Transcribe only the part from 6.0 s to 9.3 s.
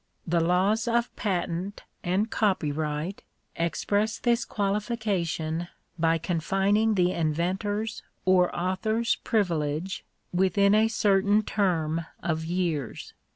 confining the inventor's or author's